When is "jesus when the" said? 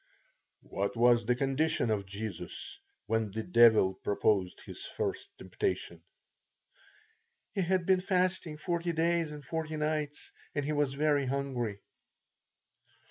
2.07-3.43